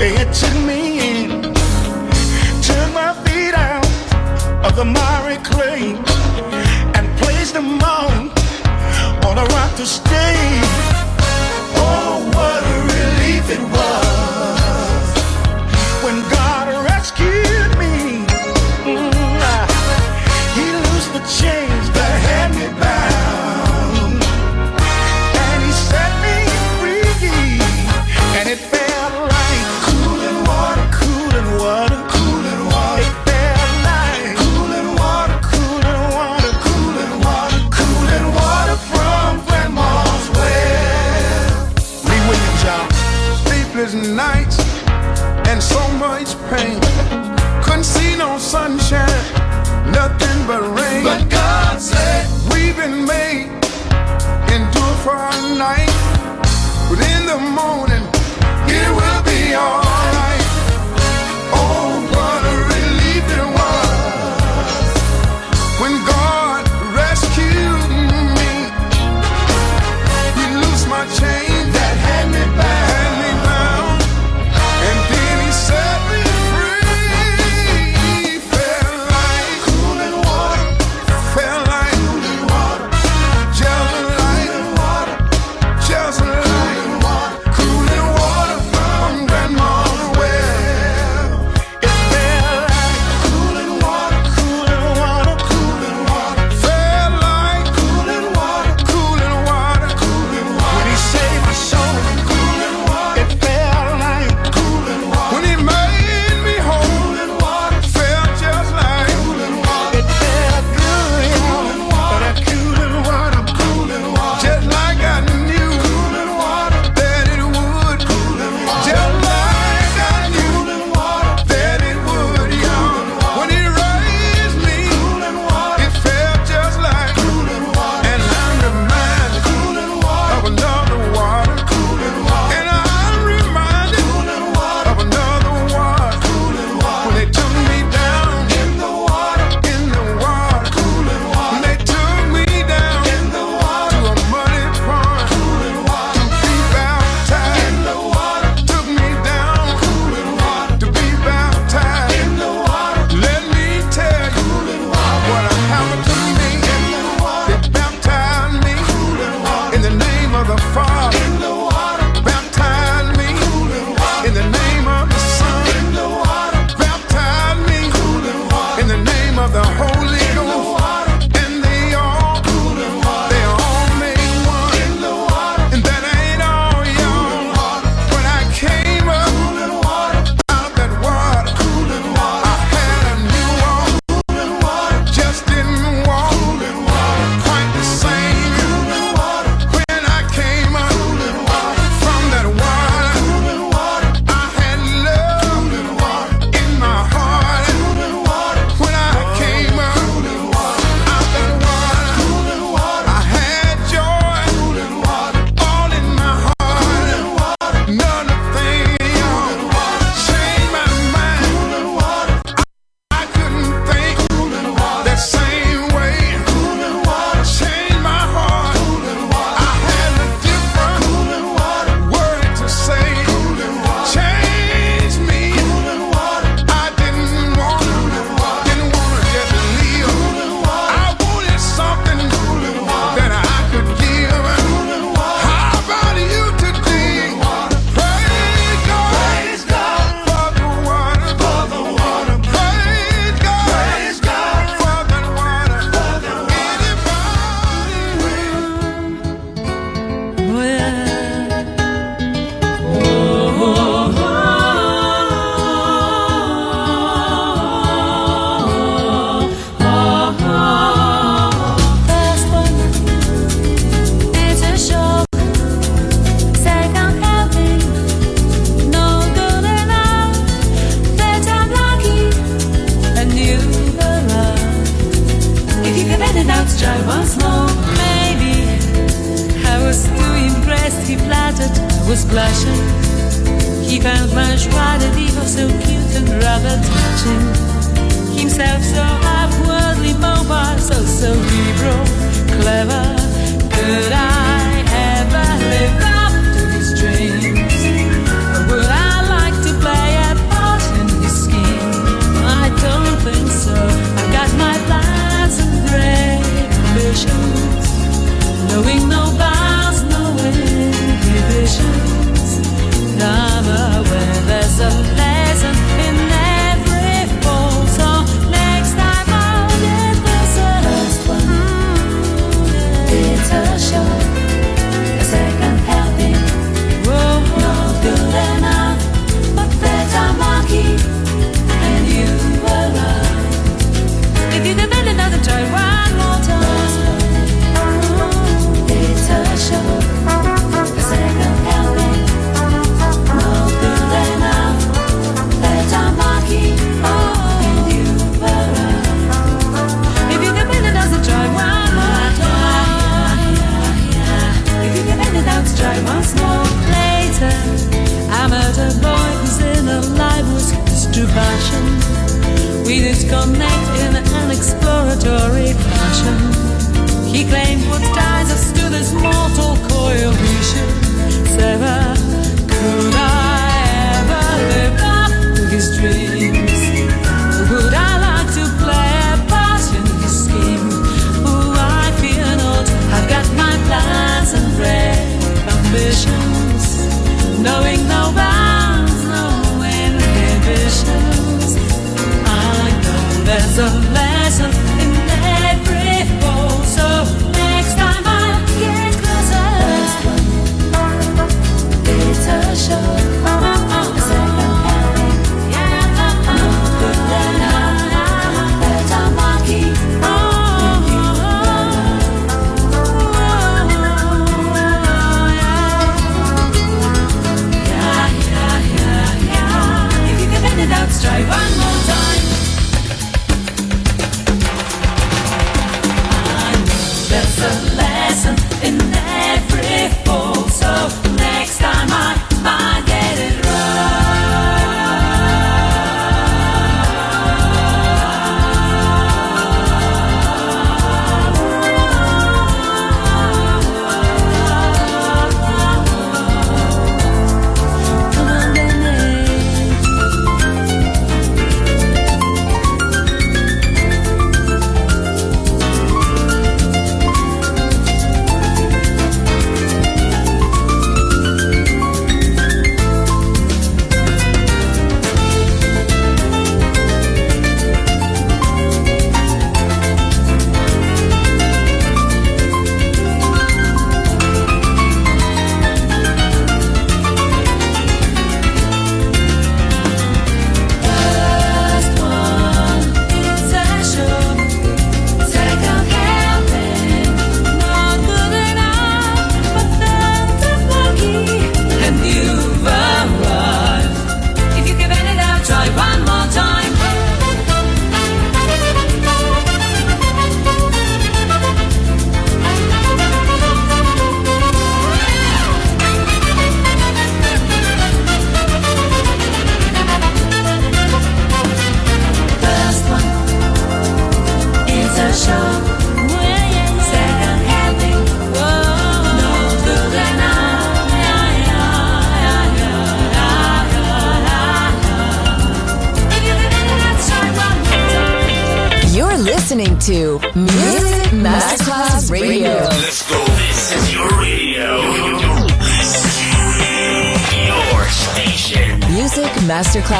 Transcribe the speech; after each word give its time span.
It 0.00 0.32
took 0.32 0.54
me 0.64 0.80
in, 1.10 1.42
took 2.62 2.92
my 2.92 3.12
feet 3.24 3.54
out 3.54 3.84
of 4.64 4.76
the 4.76 4.84
miry 4.84 5.36
clay, 5.38 5.96
and 6.94 7.18
placed 7.18 7.54
them 7.54 7.82
on 7.82 8.30
on 9.26 9.38
a 9.38 9.44
rock 9.54 9.74
to 9.76 9.86
stay. 9.86 10.60
Oh, 11.74 12.30
what 12.34 12.62
a 12.62 12.76
relief 12.94 13.50
it 13.50 13.62
was 13.72 13.87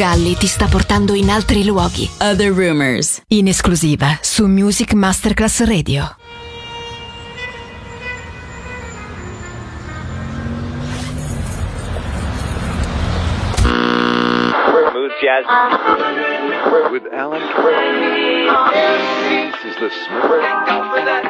Galli 0.00 0.34
ti 0.34 0.46
sta 0.46 0.64
portando 0.64 1.12
in 1.12 1.28
altri 1.28 1.62
luoghi. 1.62 2.08
Other 2.22 2.50
Rumors. 2.54 3.20
In 3.28 3.48
esclusiva 3.48 4.18
su 4.22 4.46
Music 4.46 4.94
Masterclass 4.94 5.62
Radio. 5.64 6.16
Smooth 14.88 15.12
jazz. 15.20 15.44
With 16.90 17.04
Alan 17.12 17.42
This 19.28 19.54
is 19.66 19.76
the 19.76 19.90
smooth. 19.90 21.29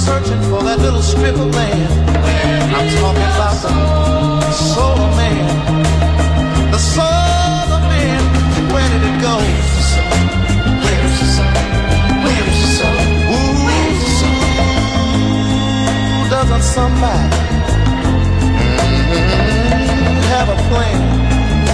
searching 0.00 0.40
for 0.48 0.62
that 0.64 0.78
little 0.78 1.02
strip 1.02 1.34
of 1.34 1.54
land. 1.54 1.92
I'm 2.72 2.88
talking 3.00 3.28
about 3.36 3.56
the 3.60 3.68
solar 4.50 5.10
man. 5.20 5.44
The 6.72 6.78
solar 6.78 7.80
man, 7.92 8.22
where 8.72 8.88
did 8.92 9.04
it 9.04 9.18
go? 9.20 9.36
Where's 10.84 11.16
the 11.20 11.28
soul? 11.36 11.52
Where's 12.24 12.56
the 12.64 12.70
soul? 12.80 12.96
Ooh, 13.36 13.68
doesn't 16.32 16.64
somebody 16.64 17.36
mm-hmm. 19.04 20.16
have 20.32 20.48
a 20.48 20.58
plan 20.68 21.00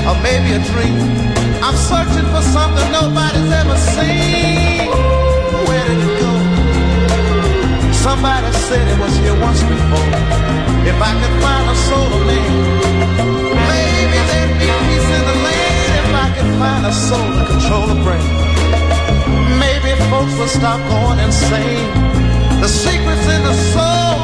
or 0.09 0.17
maybe 0.27 0.51
a 0.59 0.61
dream? 0.75 0.99
I'm 1.63 1.79
searching 1.79 2.27
for 2.35 2.43
something 2.43 2.91
nobody's 2.91 3.51
ever 3.61 3.79
seen. 3.95 4.91
Where 5.69 5.87
did 5.87 6.03
it 6.03 6.21
go? 6.21 6.36
Somebody 8.07 8.53
said 8.53 8.87
it 8.87 9.01
was 9.01 9.17
here 9.17 9.35
once 9.41 9.61
before. 9.65 10.11
If 10.87 10.95
I 11.03 11.13
could 11.19 11.37
find 11.43 11.67
a 11.69 11.75
soul 11.75 12.09
to 12.09 12.21
land, 12.31 12.55
maybe 13.67 14.19
there'd 14.31 14.55
be 14.63 14.69
peace 14.87 15.09
in 15.19 15.23
the 15.31 15.37
land. 15.47 15.91
If 16.03 16.15
I 16.15 16.27
could 16.37 16.51
find 16.63 16.87
a 16.87 16.93
soul 16.93 17.27
to 17.39 17.45
control 17.51 17.89
the 17.89 17.99
brain, 18.07 18.23
maybe 19.59 19.91
folks 20.09 20.39
would 20.39 20.49
stop 20.49 20.79
going 20.89 21.19
insane. 21.19 21.91
The 22.61 22.69
secrets 22.69 23.27
in 23.27 23.43
the 23.43 23.55
soul. 23.75 24.16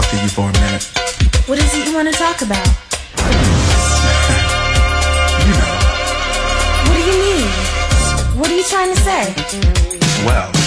talk 0.00 0.10
to 0.10 0.16
you 0.22 0.28
for 0.28 0.48
a 0.48 0.52
minute. 0.52 0.84
What 1.46 1.58
is 1.58 1.74
it 1.74 1.86
you 1.88 1.94
want 1.94 2.08
to 2.08 2.14
talk 2.14 2.42
about? 2.42 2.66
you 5.46 5.52
know. 5.58 5.74
What 6.86 6.94
do 6.96 7.02
you 7.10 7.16
mean? 7.26 7.48
What 8.38 8.50
are 8.50 8.56
you 8.56 8.64
trying 8.64 8.94
to 8.94 9.00
say? 9.00 9.34
Well. 10.24 10.59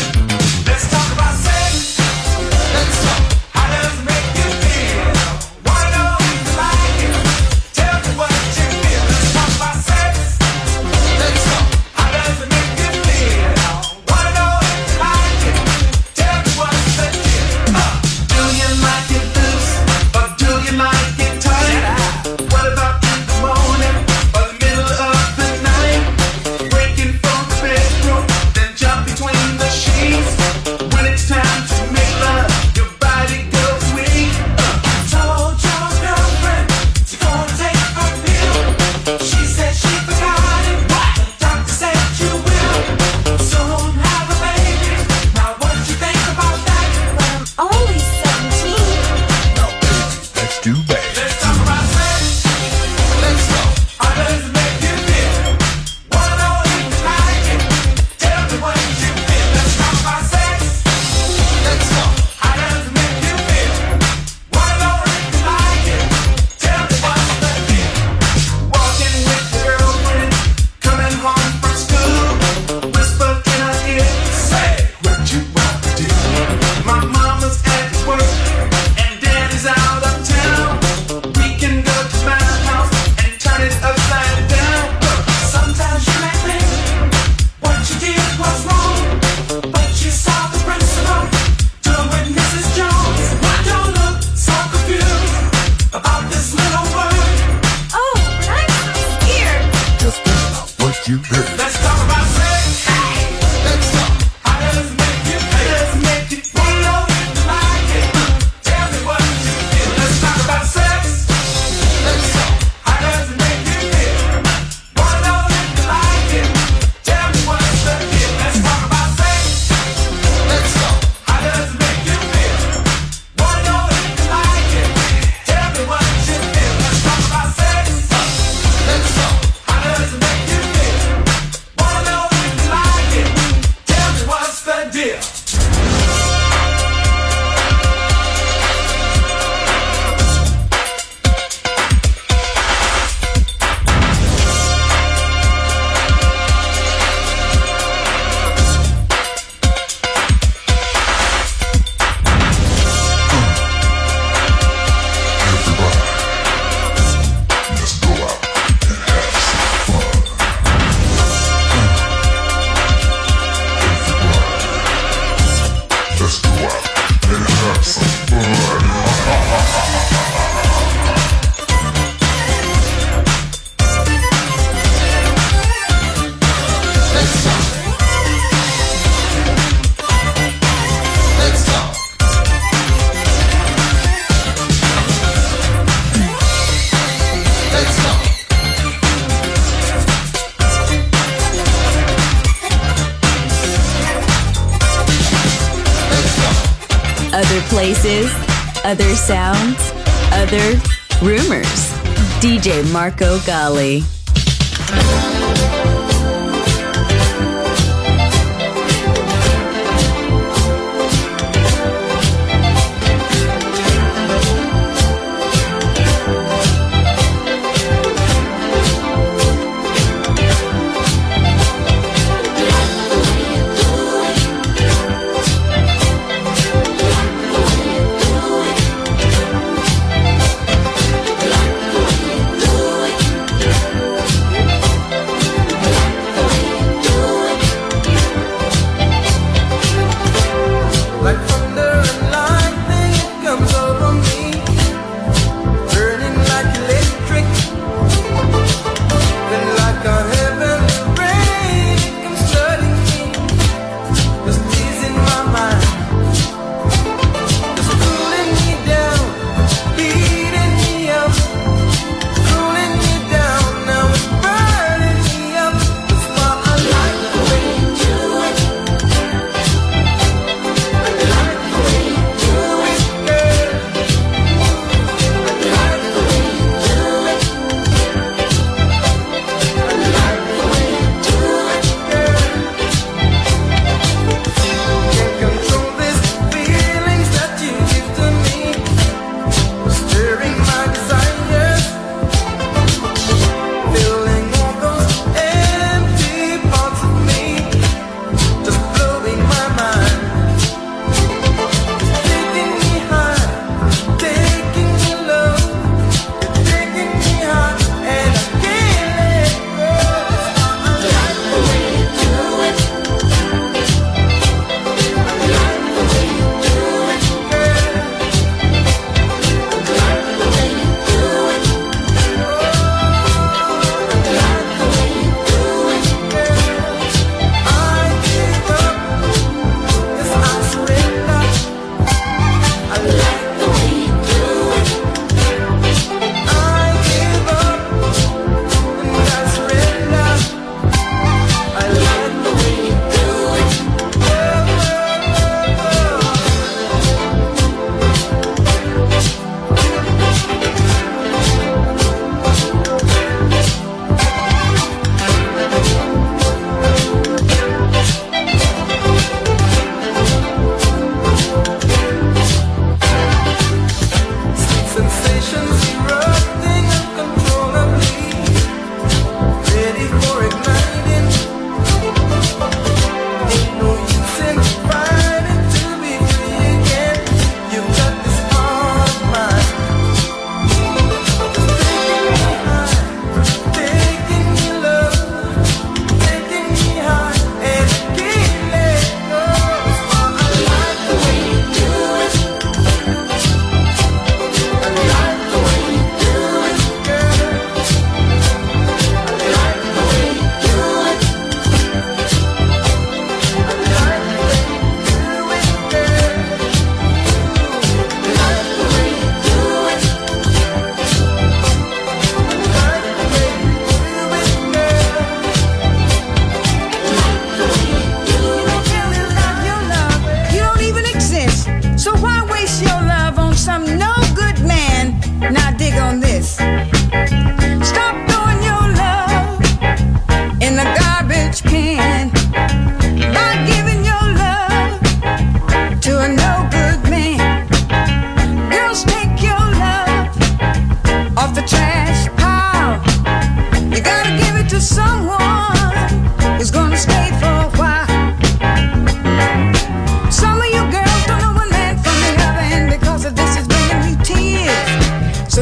Marco 203.45 204.12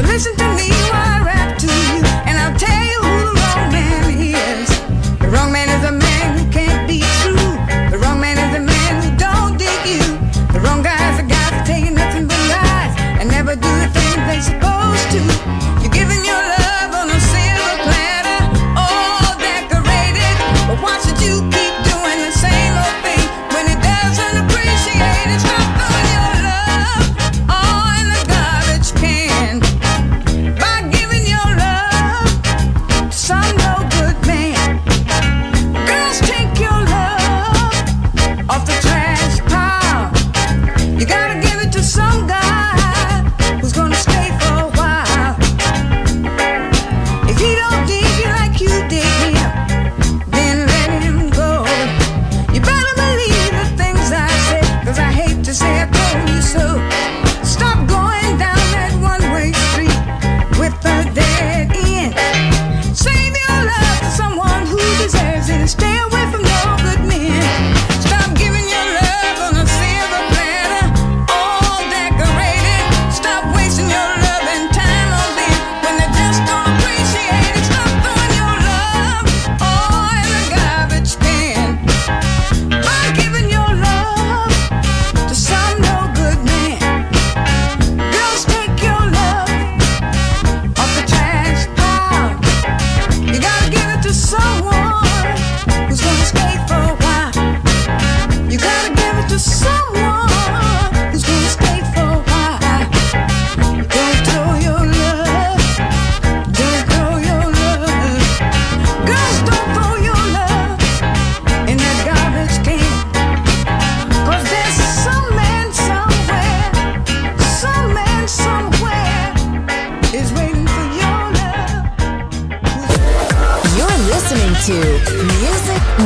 Listen 0.02 0.41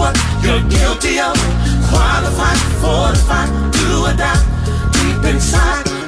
what 0.00 0.16
you're 0.42 0.64
guilty 0.68 1.20
of. 1.20 1.36
Qualified, 1.92 2.60
fortified, 2.80 3.50
do 3.72 4.06
or 4.08 4.14
die, 4.16 4.42
deep 4.92 5.34
inside. 5.34 5.99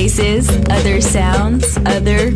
Places, 0.00 0.48
other 0.70 0.98
sounds, 0.98 1.76
other. 1.84 2.29